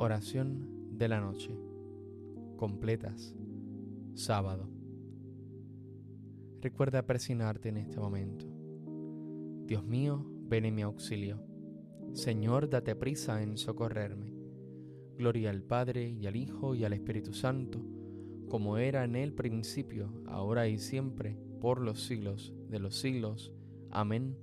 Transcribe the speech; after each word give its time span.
Oración 0.00 0.96
de 0.96 1.08
la 1.08 1.20
noche. 1.20 1.50
Completas. 2.56 3.34
Sábado. 4.14 4.70
Recuerda 6.60 7.04
presionarte 7.04 7.68
en 7.70 7.78
este 7.78 7.98
momento. 7.98 8.46
Dios 9.66 9.82
mío, 9.82 10.24
ven 10.48 10.66
en 10.66 10.76
mi 10.76 10.82
auxilio. 10.82 11.42
Señor, 12.12 12.70
date 12.70 12.94
prisa 12.94 13.42
en 13.42 13.58
socorrerme. 13.58 14.32
Gloria 15.16 15.50
al 15.50 15.64
Padre 15.64 16.08
y 16.10 16.28
al 16.28 16.36
Hijo 16.36 16.76
y 16.76 16.84
al 16.84 16.92
Espíritu 16.92 17.32
Santo, 17.32 17.80
como 18.48 18.78
era 18.78 19.02
en 19.02 19.16
el 19.16 19.32
principio, 19.32 20.12
ahora 20.26 20.68
y 20.68 20.78
siempre, 20.78 21.36
por 21.60 21.80
los 21.80 22.04
siglos 22.04 22.54
de 22.68 22.78
los 22.78 22.94
siglos. 22.94 23.52
Amén. 23.90 24.38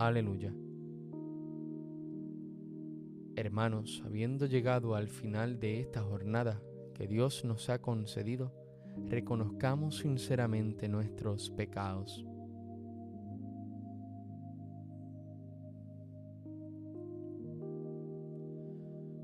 Aleluya. 0.00 0.52
Hermanos, 3.38 4.02
habiendo 4.04 4.46
llegado 4.46 4.96
al 4.96 5.06
final 5.06 5.60
de 5.60 5.78
esta 5.78 6.02
jornada 6.02 6.60
que 6.92 7.06
Dios 7.06 7.44
nos 7.44 7.70
ha 7.70 7.80
concedido, 7.80 8.52
reconozcamos 9.06 9.98
sinceramente 9.98 10.88
nuestros 10.88 11.48
pecados. 11.48 12.26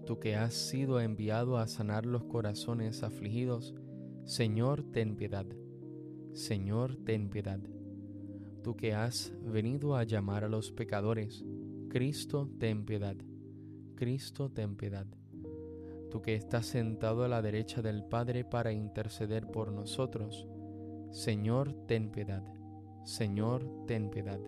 Tú 0.06 0.20
que 0.20 0.37
has 0.37 0.54
sido 0.54 1.01
enviado 1.01 1.59
a 1.59 1.66
sanar 1.66 2.06
los 2.06 2.23
corazones 2.23 3.02
afligidos, 3.02 3.74
Señor, 4.26 4.84
ten 4.92 5.16
piedad. 5.16 5.46
Señor, 6.34 6.95
ten 7.04 7.30
piedad. 7.30 7.59
Tú 8.62 8.76
que 8.76 8.95
has 8.95 9.35
venido 9.42 9.96
a 9.96 10.04
llamar 10.04 10.45
a 10.45 10.48
los 10.48 10.70
pecadores, 10.70 11.45
Cristo, 11.88 12.48
ten 12.60 12.85
piedad. 12.85 13.16
Cristo, 13.95 14.50
ten 14.50 14.76
piedad. 14.76 15.06
Tú 16.10 16.23
que 16.23 16.34
estás 16.34 16.66
sentado 16.66 17.24
a 17.24 17.28
la 17.28 17.42
derecha 17.42 17.82
del 17.82 18.04
Padre 18.04 18.45
para 18.45 18.73
interceder 18.73 19.46
por 19.51 19.73
nosotros, 19.73 20.46
Señor, 21.10 21.73
ten 21.86 22.10
piedad. 22.10 22.42
Señor, 23.04 23.86
ten 23.86 24.10
piedad. 24.10 24.40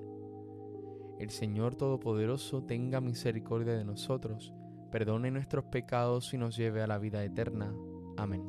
El 1.19 1.31
Señor 1.31 1.75
Todopoderoso 1.75 2.63
tenga 2.65 3.01
misericordia 3.01 3.75
de 3.75 3.85
nosotros, 3.85 4.53
perdone 4.91 5.31
nuestros 5.31 5.65
pecados 5.67 6.33
y 6.35 6.39
nos 6.39 6.57
lleve 6.57 6.83
a 6.83 6.87
la 6.87 6.99
vida 6.99 7.25
eterna. 7.25 7.75
Amén. 8.17 8.43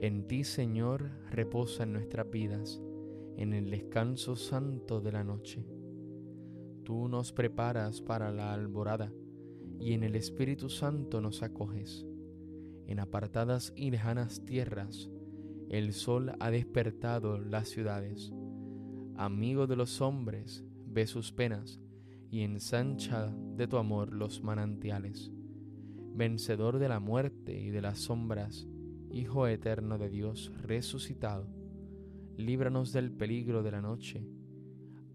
En 0.00 0.26
ti, 0.26 0.44
Señor, 0.44 1.10
reposan 1.30 1.92
nuestras 1.92 2.30
vidas 2.30 2.82
en 3.36 3.52
el 3.52 3.70
descanso 3.70 4.36
santo 4.36 5.00
de 5.00 5.12
la 5.12 5.24
noche. 5.24 5.66
Tú 6.84 7.08
nos 7.08 7.32
preparas 7.32 8.00
para 8.00 8.30
la 8.30 8.52
alborada 8.52 9.12
y 9.80 9.92
en 9.92 10.02
el 10.02 10.16
Espíritu 10.16 10.68
Santo 10.68 11.20
nos 11.20 11.42
acoges. 11.42 12.06
En 12.86 13.00
apartadas 13.00 13.72
y 13.76 13.90
lejanas 13.90 14.44
tierras, 14.44 15.10
el 15.70 15.92
sol 15.92 16.32
ha 16.38 16.50
despertado 16.50 17.38
las 17.38 17.68
ciudades. 17.68 18.32
Amigo 19.16 19.66
de 19.66 19.76
los 19.76 20.00
hombres, 20.00 20.64
ve 20.86 21.06
sus 21.06 21.32
penas 21.32 21.80
y 22.30 22.42
ensancha 22.42 23.34
de 23.56 23.66
tu 23.66 23.78
amor 23.78 24.12
los 24.12 24.42
manantiales. 24.42 25.32
Vencedor 26.14 26.78
de 26.78 26.88
la 26.88 27.00
muerte 27.00 27.58
y 27.58 27.70
de 27.70 27.82
las 27.82 27.98
sombras, 27.98 28.68
Hijo 29.10 29.46
eterno 29.46 29.96
de 29.96 30.08
Dios 30.10 30.50
resucitado 30.60 31.63
líbranos 32.36 32.92
del 32.92 33.10
peligro 33.10 33.62
de 33.62 33.70
la 33.70 33.80
noche, 33.80 34.26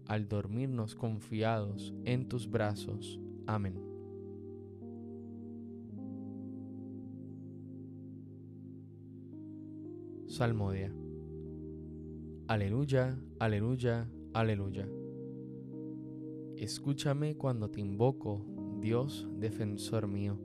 al 0.06 0.28
dormirnos 0.28 0.94
confiados 0.94 1.94
en 2.04 2.28
tus 2.28 2.50
brazos. 2.50 3.20
Amén. 3.46 3.74
Salmodia. 10.26 10.94
Aleluya, 12.46 13.18
aleluya, 13.38 14.08
aleluya. 14.32 14.88
Escúchame 16.56 17.36
cuando 17.36 17.70
te 17.70 17.80
invoco, 17.80 18.44
Dios 18.80 19.28
defensor 19.38 20.06
mío. 20.06 20.38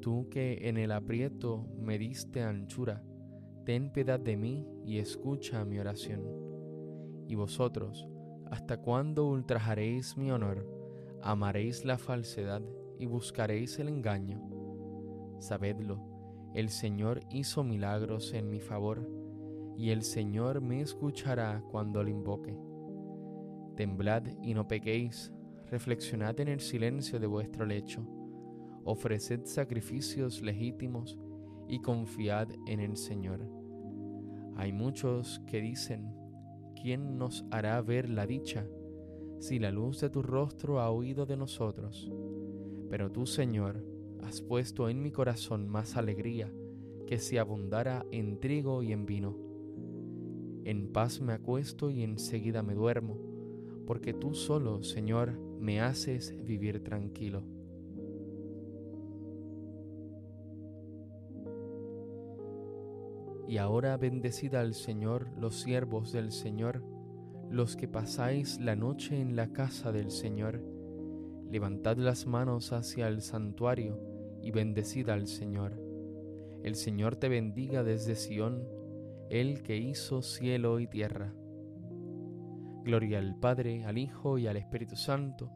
Tú 0.00 0.28
que 0.30 0.68
en 0.68 0.78
el 0.78 0.92
aprieto 0.92 1.66
me 1.78 1.98
diste 1.98 2.42
anchura, 2.42 3.04
ten 3.70 3.92
piedad 3.92 4.18
de 4.18 4.36
mí 4.36 4.66
y 4.84 4.98
escucha 4.98 5.64
mi 5.64 5.78
oración. 5.78 6.24
Y 7.28 7.36
vosotros, 7.36 8.08
¿hasta 8.50 8.78
cuándo 8.78 9.28
ultrajaréis 9.28 10.16
mi 10.16 10.32
honor? 10.32 10.66
Amaréis 11.22 11.84
la 11.84 11.96
falsedad 11.96 12.62
y 12.98 13.06
buscaréis 13.06 13.78
el 13.78 13.86
engaño. 13.86 14.42
Sabedlo, 15.38 16.04
el 16.52 16.68
Señor 16.68 17.20
hizo 17.30 17.62
milagros 17.62 18.34
en 18.34 18.50
mi 18.50 18.58
favor, 18.58 19.08
y 19.76 19.90
el 19.90 20.02
Señor 20.02 20.60
me 20.60 20.80
escuchará 20.80 21.62
cuando 21.70 22.02
le 22.02 22.10
invoque. 22.10 22.58
Temblad 23.76 24.24
y 24.42 24.52
no 24.52 24.66
pequéis, 24.66 25.32
reflexionad 25.66 26.40
en 26.40 26.48
el 26.48 26.58
silencio 26.58 27.20
de 27.20 27.28
vuestro 27.28 27.64
lecho, 27.66 28.04
ofreced 28.82 29.44
sacrificios 29.44 30.42
legítimos 30.42 31.20
y 31.68 31.78
confiad 31.78 32.48
en 32.66 32.80
el 32.80 32.96
Señor. 32.96 33.59
Hay 34.60 34.74
muchos 34.74 35.40
que 35.46 35.62
dicen, 35.62 36.14
¿quién 36.82 37.16
nos 37.16 37.46
hará 37.50 37.80
ver 37.80 38.10
la 38.10 38.26
dicha 38.26 38.66
si 39.38 39.58
la 39.58 39.70
luz 39.70 40.02
de 40.02 40.10
tu 40.10 40.20
rostro 40.20 40.80
ha 40.80 40.92
huido 40.92 41.24
de 41.24 41.38
nosotros? 41.38 42.12
Pero 42.90 43.10
tú, 43.10 43.24
Señor, 43.24 43.82
has 44.22 44.42
puesto 44.42 44.90
en 44.90 45.00
mi 45.00 45.12
corazón 45.12 45.66
más 45.66 45.96
alegría 45.96 46.52
que 47.06 47.18
si 47.18 47.38
abundara 47.38 48.04
en 48.10 48.38
trigo 48.38 48.82
y 48.82 48.92
en 48.92 49.06
vino. 49.06 49.34
En 50.66 50.92
paz 50.92 51.22
me 51.22 51.32
acuesto 51.32 51.88
y 51.88 52.02
enseguida 52.02 52.62
me 52.62 52.74
duermo, 52.74 53.16
porque 53.86 54.12
tú 54.12 54.34
solo, 54.34 54.82
Señor, 54.82 55.40
me 55.58 55.80
haces 55.80 56.36
vivir 56.44 56.84
tranquilo. 56.84 57.44
Y 63.50 63.58
ahora 63.58 63.96
bendecid 63.96 64.54
al 64.54 64.74
Señor 64.74 65.26
los 65.36 65.56
siervos 65.56 66.12
del 66.12 66.30
Señor, 66.30 66.84
los 67.50 67.74
que 67.74 67.88
pasáis 67.88 68.60
la 68.60 68.76
noche 68.76 69.20
en 69.20 69.34
la 69.34 69.48
casa 69.48 69.90
del 69.90 70.12
Señor. 70.12 70.62
Levantad 71.50 71.96
las 71.96 72.28
manos 72.28 72.72
hacia 72.72 73.08
el 73.08 73.22
santuario 73.22 73.98
y 74.40 74.52
bendecid 74.52 75.08
al 75.08 75.26
Señor. 75.26 75.82
El 76.62 76.76
Señor 76.76 77.16
te 77.16 77.28
bendiga 77.28 77.82
desde 77.82 78.14
Sión, 78.14 78.68
el 79.30 79.64
que 79.64 79.78
hizo 79.78 80.22
cielo 80.22 80.78
y 80.78 80.86
tierra. 80.86 81.34
Gloria 82.84 83.18
al 83.18 83.34
Padre, 83.34 83.84
al 83.84 83.98
Hijo 83.98 84.38
y 84.38 84.46
al 84.46 84.58
Espíritu 84.58 84.94
Santo, 84.94 85.50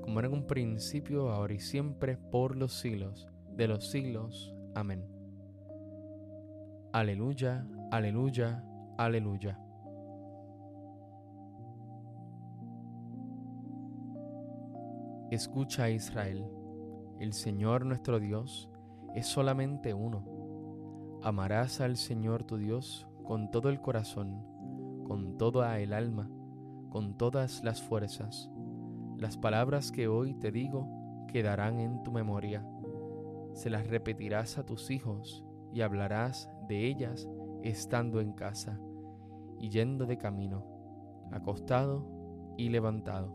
como 0.00 0.18
era 0.18 0.26
en 0.26 0.34
un 0.34 0.48
principio, 0.48 1.30
ahora 1.30 1.54
y 1.54 1.60
siempre, 1.60 2.16
por 2.16 2.56
los 2.56 2.72
siglos 2.72 3.28
de 3.56 3.68
los 3.68 3.88
siglos. 3.88 4.52
Amén. 4.74 5.15
Aleluya, 6.96 7.68
aleluya, 7.90 8.64
aleluya. 8.96 9.60
Escucha 15.30 15.90
Israel, 15.90 16.46
el 17.20 17.34
Señor 17.34 17.84
nuestro 17.84 18.18
Dios 18.18 18.70
es 19.14 19.26
solamente 19.26 19.92
uno. 19.92 20.24
Amarás 21.22 21.82
al 21.82 21.98
Señor 21.98 22.44
tu 22.44 22.56
Dios 22.56 23.06
con 23.24 23.50
todo 23.50 23.68
el 23.68 23.82
corazón, 23.82 24.42
con 25.06 25.36
toda 25.36 25.78
el 25.80 25.92
alma, 25.92 26.30
con 26.88 27.18
todas 27.18 27.62
las 27.62 27.82
fuerzas. 27.82 28.50
Las 29.18 29.36
palabras 29.36 29.92
que 29.92 30.08
hoy 30.08 30.32
te 30.32 30.50
digo 30.50 30.88
quedarán 31.28 31.78
en 31.78 32.02
tu 32.02 32.10
memoria. 32.10 32.66
Se 33.52 33.68
las 33.68 33.86
repetirás 33.86 34.56
a 34.56 34.64
tus 34.64 34.90
hijos 34.90 35.45
y 35.76 35.82
hablarás 35.82 36.50
de 36.68 36.86
ellas 36.86 37.28
estando 37.62 38.22
en 38.22 38.32
casa 38.32 38.80
y 39.60 39.68
yendo 39.68 40.06
de 40.06 40.16
camino, 40.16 40.64
acostado 41.30 42.54
y 42.56 42.70
levantado. 42.70 43.30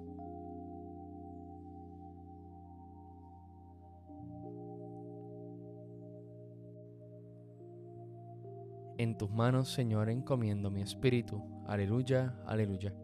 En 8.97 9.19
tus 9.19 9.29
manos, 9.29 9.71
Señor, 9.71 10.09
encomiendo 10.09 10.71
mi 10.71 10.81
espíritu. 10.81 11.43
Aleluya, 11.67 12.41
aleluya. 12.47 12.95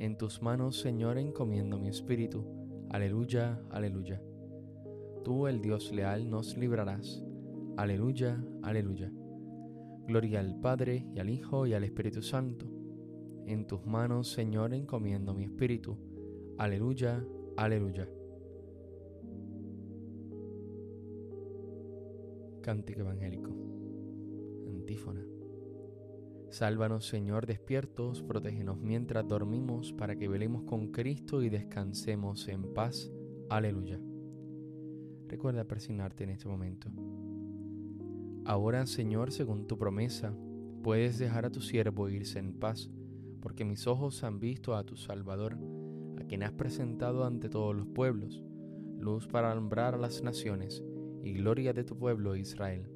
En 0.00 0.18
tus 0.18 0.42
manos, 0.42 0.80
Señor, 0.80 1.16
encomiendo 1.18 1.78
mi 1.78 1.90
espíritu. 1.90 2.44
Aleluya, 2.90 3.60
aleluya. 3.70 4.20
Tú, 5.22 5.46
el 5.46 5.60
Dios 5.62 5.92
leal, 5.92 6.28
nos 6.28 6.56
librarás. 6.56 7.22
Aleluya, 7.78 8.44
aleluya. 8.64 9.08
Gloria 10.08 10.40
al 10.40 10.58
Padre 10.58 11.06
y 11.14 11.20
al 11.20 11.30
Hijo 11.30 11.64
y 11.64 11.74
al 11.74 11.84
Espíritu 11.84 12.22
Santo. 12.22 12.66
En 13.46 13.68
tus 13.68 13.86
manos, 13.86 14.32
Señor, 14.32 14.74
encomiendo 14.74 15.32
mi 15.32 15.44
espíritu. 15.44 15.96
Aleluya, 16.58 17.24
Aleluya. 17.56 18.08
Cántico 22.62 23.00
Evangélico. 23.02 23.50
Antífona. 24.66 25.24
Sálvanos, 26.50 27.06
Señor, 27.06 27.46
despiertos, 27.46 28.24
protégenos 28.24 28.78
mientras 28.80 29.28
dormimos, 29.28 29.92
para 29.92 30.16
que 30.16 30.26
velemos 30.26 30.64
con 30.64 30.90
Cristo 30.90 31.44
y 31.44 31.48
descansemos 31.48 32.48
en 32.48 32.74
paz. 32.74 33.08
Aleluya. 33.50 34.00
Recuerda 35.28 35.64
persignarte 35.64 36.24
en 36.24 36.30
este 36.30 36.48
momento. 36.48 36.90
Ahora, 38.48 38.86
Señor, 38.86 39.30
según 39.30 39.66
tu 39.66 39.76
promesa, 39.76 40.32
puedes 40.82 41.18
dejar 41.18 41.44
a 41.44 41.50
tu 41.50 41.60
siervo 41.60 42.08
irse 42.08 42.38
en 42.38 42.54
paz, 42.54 42.88
porque 43.42 43.66
mis 43.66 43.86
ojos 43.86 44.24
han 44.24 44.40
visto 44.40 44.74
a 44.74 44.84
tu 44.84 44.96
Salvador, 44.96 45.58
a 46.18 46.24
quien 46.24 46.42
has 46.42 46.52
presentado 46.52 47.26
ante 47.26 47.50
todos 47.50 47.76
los 47.76 47.86
pueblos, 47.88 48.42
luz 48.98 49.26
para 49.28 49.52
alumbrar 49.52 49.96
a 49.96 49.98
las 49.98 50.22
naciones 50.22 50.82
y 51.22 51.34
gloria 51.34 51.74
de 51.74 51.84
tu 51.84 51.98
pueblo 51.98 52.36
Israel. 52.36 52.90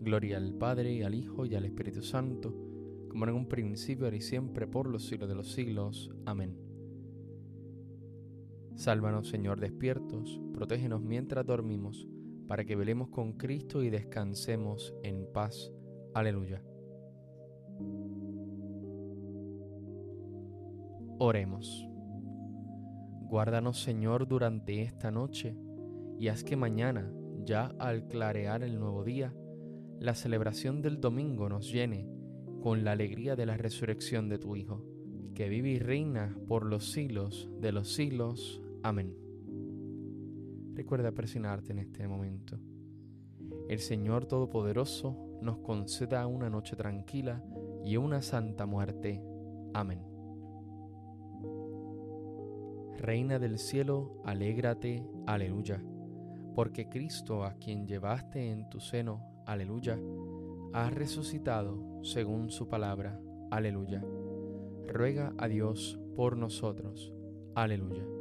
Gloria 0.00 0.38
al 0.38 0.52
Padre, 0.54 0.92
y 0.92 1.02
al 1.04 1.14
Hijo, 1.14 1.46
y 1.46 1.54
al 1.54 1.64
Espíritu 1.64 2.02
Santo, 2.02 2.52
como 3.10 3.26
en 3.26 3.34
un 3.36 3.46
principio, 3.46 4.06
ahora 4.06 4.16
y 4.16 4.22
siempre, 4.22 4.66
por 4.66 4.88
los 4.88 5.06
siglos 5.06 5.28
de 5.28 5.36
los 5.36 5.52
siglos. 5.52 6.10
Amén. 6.26 6.58
Sálvanos, 8.74 9.28
Señor, 9.28 9.60
despiertos, 9.60 10.40
protégenos 10.52 11.00
mientras 11.00 11.46
dormimos, 11.46 12.07
para 12.48 12.64
que 12.64 12.74
velemos 12.74 13.10
con 13.10 13.34
Cristo 13.34 13.82
y 13.82 13.90
descansemos 13.90 14.94
en 15.02 15.30
paz. 15.32 15.70
Aleluya. 16.14 16.62
Oremos. 21.18 21.86
Guárdanos, 23.28 23.82
Señor, 23.82 24.26
durante 24.26 24.82
esta 24.82 25.10
noche, 25.10 25.54
y 26.18 26.28
haz 26.28 26.42
que 26.42 26.56
mañana, 26.56 27.12
ya 27.44 27.66
al 27.78 28.08
clarear 28.08 28.62
el 28.62 28.80
nuevo 28.80 29.04
día, 29.04 29.34
la 30.00 30.14
celebración 30.14 30.80
del 30.80 31.00
domingo 31.00 31.48
nos 31.48 31.70
llene 31.70 32.08
con 32.62 32.84
la 32.84 32.92
alegría 32.92 33.36
de 33.36 33.46
la 33.46 33.56
resurrección 33.56 34.28
de 34.28 34.38
tu 34.38 34.56
Hijo, 34.56 34.84
que 35.34 35.48
vive 35.48 35.70
y 35.70 35.78
reina 35.78 36.36
por 36.48 36.64
los 36.64 36.90
siglos 36.90 37.50
de 37.60 37.72
los 37.72 37.92
siglos. 37.92 38.62
Amén. 38.82 39.27
Recuerda 40.78 41.10
presionarte 41.10 41.72
en 41.72 41.80
este 41.80 42.06
momento. 42.06 42.56
El 43.68 43.80
Señor 43.80 44.26
Todopoderoso 44.26 45.38
nos 45.42 45.58
conceda 45.58 46.24
una 46.28 46.48
noche 46.48 46.76
tranquila 46.76 47.44
y 47.84 47.96
una 47.96 48.22
santa 48.22 48.64
muerte. 48.64 49.20
Amén. 49.74 50.04
Reina 52.96 53.40
del 53.40 53.58
cielo, 53.58 54.22
alégrate, 54.24 55.04
aleluya 55.26 55.82
porque 56.54 56.88
Cristo, 56.88 57.44
a 57.44 57.54
quien 57.54 57.86
llevaste 57.86 58.50
en 58.50 58.68
tu 58.68 58.80
seno, 58.80 59.42
aleluya, 59.46 59.96
ha 60.72 60.90
resucitado 60.90 62.02
según 62.04 62.50
su 62.50 62.68
palabra, 62.68 63.20
aleluya. 63.50 64.04
Ruega 64.88 65.32
a 65.38 65.46
Dios 65.46 66.00
por 66.16 66.36
nosotros, 66.36 67.12
aleluya. 67.54 68.17